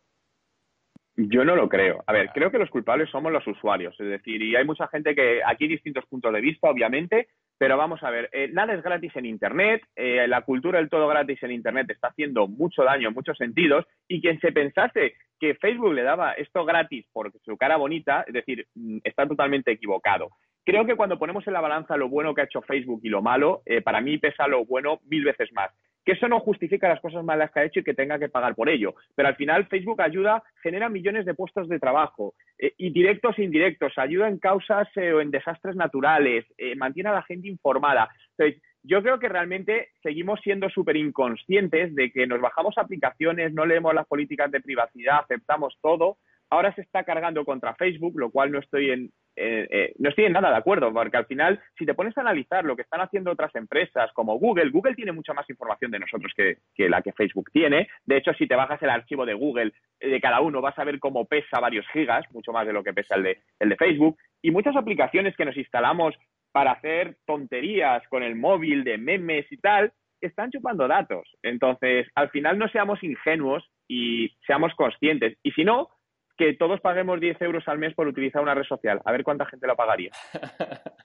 Yo 1.29 1.45
no 1.45 1.55
lo 1.55 1.69
creo. 1.69 2.03
A 2.07 2.11
ver, 2.11 2.29
creo 2.33 2.51
que 2.51 2.57
los 2.57 2.69
culpables 2.69 3.09
somos 3.09 3.31
los 3.31 3.45
usuarios. 3.47 3.95
Es 3.99 4.07
decir, 4.07 4.41
y 4.41 4.55
hay 4.55 4.65
mucha 4.65 4.87
gente 4.87 5.15
que 5.15 5.41
aquí 5.45 5.65
hay 5.65 5.69
distintos 5.69 6.05
puntos 6.05 6.33
de 6.33 6.41
vista, 6.41 6.69
obviamente, 6.69 7.27
pero 7.57 7.77
vamos 7.77 8.03
a 8.03 8.09
ver, 8.09 8.29
eh, 8.33 8.49
nada 8.51 8.73
es 8.73 8.83
gratis 8.83 9.15
en 9.15 9.25
Internet, 9.25 9.83
eh, 9.95 10.27
la 10.27 10.41
cultura 10.41 10.79
del 10.79 10.89
todo 10.89 11.07
gratis 11.07 11.41
en 11.43 11.51
Internet 11.51 11.89
está 11.91 12.09
haciendo 12.09 12.47
mucho 12.47 12.83
daño 12.83 13.07
en 13.07 13.13
muchos 13.13 13.37
sentidos, 13.37 13.85
y 14.07 14.21
quien 14.21 14.39
se 14.41 14.51
pensase 14.51 15.13
que 15.39 15.55
Facebook 15.55 15.93
le 15.93 16.03
daba 16.03 16.33
esto 16.33 16.65
gratis 16.65 17.05
por 17.13 17.31
su 17.45 17.55
cara 17.57 17.77
bonita, 17.77 18.25
es 18.27 18.33
decir, 18.33 18.67
mm, 18.75 18.97
está 19.03 19.25
totalmente 19.25 19.71
equivocado. 19.71 20.29
Creo 20.65 20.85
que 20.85 20.95
cuando 20.95 21.19
ponemos 21.19 21.45
en 21.47 21.53
la 21.53 21.61
balanza 21.61 21.95
lo 21.95 22.09
bueno 22.09 22.33
que 22.33 22.41
ha 22.41 22.45
hecho 22.45 22.61
Facebook 22.61 23.01
y 23.03 23.09
lo 23.09 23.21
malo, 23.21 23.61
eh, 23.65 23.81
para 23.81 24.01
mí 24.01 24.17
pesa 24.17 24.47
lo 24.47 24.65
bueno 24.65 24.99
mil 25.05 25.23
veces 25.23 25.51
más 25.53 25.71
que 26.05 26.13
eso 26.13 26.27
no 26.27 26.39
justifica 26.39 26.89
las 26.89 27.01
cosas 27.01 27.23
malas 27.23 27.51
que 27.51 27.59
ha 27.59 27.65
hecho 27.65 27.79
y 27.79 27.83
que 27.83 27.93
tenga 27.93 28.19
que 28.19 28.29
pagar 28.29 28.55
por 28.55 28.69
ello. 28.69 28.95
Pero 29.15 29.27
al 29.27 29.35
final 29.35 29.67
Facebook 29.67 30.01
ayuda, 30.01 30.43
genera 30.61 30.89
millones 30.89 31.25
de 31.25 31.33
puestos 31.33 31.69
de 31.69 31.79
trabajo, 31.79 32.33
eh, 32.57 32.73
y 32.77 32.91
directos 32.91 33.37
e 33.37 33.43
indirectos, 33.43 33.97
ayuda 33.97 34.27
en 34.27 34.39
causas 34.39 34.87
eh, 34.95 35.13
o 35.13 35.21
en 35.21 35.31
desastres 35.31 35.75
naturales, 35.75 36.45
eh, 36.57 36.75
mantiene 36.75 37.09
a 37.09 37.13
la 37.13 37.23
gente 37.23 37.47
informada. 37.47 38.09
Entonces, 38.37 38.61
yo 38.83 39.01
creo 39.01 39.17
que 39.17 39.29
realmente 39.29 39.91
seguimos 40.01 40.41
siendo 40.41 40.69
súper 40.69 40.97
inconscientes 40.97 41.95
de 41.95 42.11
que 42.11 42.27
nos 42.27 42.41
bajamos 42.41 42.77
aplicaciones, 42.77 43.53
no 43.53 43.65
leemos 43.65 43.93
las 43.93 44.05
políticas 44.07 44.51
de 44.51 44.59
privacidad, 44.59 45.19
aceptamos 45.19 45.77
todo. 45.81 46.17
Ahora 46.53 46.71
se 46.75 46.81
está 46.81 47.03
cargando 47.03 47.43
contra 47.45 47.73
Facebook, 47.73 48.13
lo 48.15 48.29
cual 48.29 48.51
no 48.51 48.59
estoy 48.59 48.91
en, 48.91 49.11
eh, 49.35 49.67
eh, 49.71 49.93
no 49.97 50.09
estoy 50.09 50.25
en 50.25 50.33
nada 50.33 50.51
de 50.51 50.57
acuerdo, 50.57 50.93
porque 50.93 51.17
al 51.17 51.25
final, 51.25 51.59
si 51.75 51.83
te 51.83 51.95
pones 51.95 52.15
a 52.15 52.21
analizar 52.21 52.63
lo 52.63 52.75
que 52.75 52.83
están 52.83 53.01
haciendo 53.01 53.31
otras 53.31 53.55
empresas 53.55 54.11
como 54.13 54.37
Google, 54.37 54.69
Google 54.69 54.93
tiene 54.93 55.13
mucha 55.13 55.33
más 55.33 55.49
información 55.49 55.89
de 55.89 55.97
nosotros 55.97 56.31
que, 56.35 56.89
la 56.89 57.01
que 57.01 57.11
Facebook 57.13 57.49
tiene. 57.51 57.87
De 58.05 58.17
hecho, 58.17 58.33
si 58.35 58.45
te 58.45 58.55
bajas 58.55 58.79
el 58.83 58.91
archivo 58.91 59.25
de 59.25 59.33
Google 59.33 59.73
eh, 59.99 60.09
de 60.09 60.21
cada 60.21 60.41
uno, 60.41 60.61
vas 60.61 60.77
a 60.77 60.83
ver 60.83 60.99
cómo 60.99 61.25
pesa 61.25 61.59
varios 61.59 61.87
gigas, 61.91 62.23
mucho 62.31 62.51
más 62.51 62.67
de 62.67 62.73
lo 62.73 62.83
que 62.83 62.93
pesa 62.93 63.15
el 63.15 63.23
de, 63.23 63.39
el 63.59 63.69
de 63.69 63.75
Facebook. 63.75 64.15
Y 64.43 64.51
muchas 64.51 64.75
aplicaciones 64.75 65.35
que 65.35 65.45
nos 65.45 65.57
instalamos 65.57 66.13
para 66.51 66.73
hacer 66.73 67.17
tonterías 67.25 68.07
con 68.09 68.21
el 68.21 68.35
móvil, 68.35 68.83
de 68.83 68.99
memes 68.99 69.51
y 69.51 69.57
tal, 69.57 69.91
están 70.21 70.51
chupando 70.51 70.87
datos. 70.87 71.27
Entonces, 71.41 72.05
al 72.13 72.29
final 72.29 72.59
no 72.59 72.67
seamos 72.67 73.03
ingenuos 73.03 73.67
y 73.87 74.29
seamos 74.45 74.71
conscientes. 74.75 75.35
Y 75.41 75.51
si 75.53 75.63
no, 75.63 75.89
que 76.37 76.53
todos 76.53 76.81
paguemos 76.81 77.19
10 77.19 77.41
euros 77.41 77.63
al 77.67 77.77
mes 77.77 77.93
por 77.93 78.07
utilizar 78.07 78.41
una 78.41 78.53
red 78.53 78.63
social. 78.63 79.01
A 79.05 79.11
ver 79.11 79.23
cuánta 79.23 79.45
gente 79.45 79.67
lo 79.67 79.75
pagaría. 79.75 80.11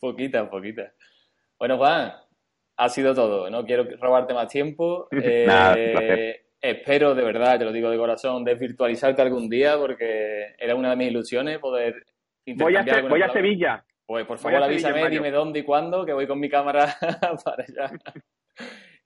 poquita, 0.00 0.48
poquita. 0.48 0.92
Bueno, 1.58 1.76
Juan, 1.76 2.12
ha 2.76 2.88
sido 2.88 3.14
todo. 3.14 3.50
No 3.50 3.64
quiero 3.64 3.86
robarte 4.00 4.34
más 4.34 4.48
tiempo. 4.48 5.08
Eh, 5.16 6.40
espero, 6.60 7.14
de 7.14 7.24
verdad, 7.24 7.58
te 7.58 7.64
lo 7.64 7.72
digo 7.72 7.90
de 7.90 7.98
corazón, 7.98 8.42
desvirtualizarte 8.44 9.20
algún 9.20 9.50
día 9.50 9.76
porque 9.76 10.54
era 10.58 10.74
una 10.74 10.90
de 10.90 10.96
mis 10.96 11.10
ilusiones 11.10 11.58
poder 11.58 12.06
Voy 12.46 12.76
a, 12.76 13.02
voy 13.08 13.22
a 13.22 13.32
Sevilla. 13.32 13.84
Pues 14.06 14.26
por 14.26 14.38
favor 14.38 14.62
avísame, 14.62 15.08
dime 15.08 15.30
dónde 15.30 15.60
y 15.60 15.62
cuándo, 15.62 16.04
que 16.04 16.12
voy 16.12 16.26
con 16.26 16.38
mi 16.38 16.48
cámara 16.48 16.94
para 17.44 17.64
allá. 17.64 17.90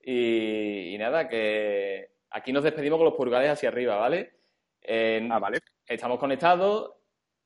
y, 0.03 0.95
y 0.95 0.99
nada, 0.99 1.29
que 1.29 2.09
aquí 2.31 2.53
nos 2.53 2.65
despedimos 2.65 2.99
con 2.99 3.05
los 3.07 3.15
pulgares 3.15 3.51
hacia 3.51 3.69
arriba, 3.69 3.97
¿vale? 3.97 4.38
Ah, 5.31 5.39
vale. 5.39 5.61
Estamos 5.87 6.19
conectados. 6.19 6.93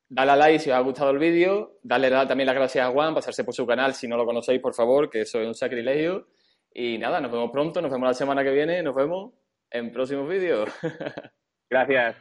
Dale 0.07 0.31
a 0.31 0.35
like 0.35 0.59
si 0.59 0.69
os 0.69 0.75
ha 0.75 0.79
gustado 0.81 1.11
el 1.11 1.17
vídeo. 1.17 1.79
Dale 1.81 2.09
también 2.09 2.45
las 2.45 2.55
gracias 2.55 2.87
a 2.87 2.91
Juan, 2.91 3.15
pasarse 3.15 3.43
por 3.43 3.53
su 3.53 3.65
canal 3.65 3.93
si 3.93 4.07
no 4.07 4.15
lo 4.15 4.25
conocéis, 4.25 4.61
por 4.61 4.73
favor, 4.73 5.09
que 5.09 5.21
eso 5.21 5.39
es 5.39 5.47
un 5.47 5.55
sacrilegio. 5.55 6.27
Y 6.73 6.97
nada, 6.97 7.19
nos 7.19 7.31
vemos 7.31 7.51
pronto, 7.51 7.81
nos 7.81 7.91
vemos 7.91 8.07
la 8.07 8.13
semana 8.13 8.43
que 8.43 8.51
viene, 8.51 8.83
nos 8.83 8.95
vemos 8.95 9.33
en 9.69 9.91
próximos 9.91 10.27
vídeos. 10.29 10.69
Gracias. 11.69 12.15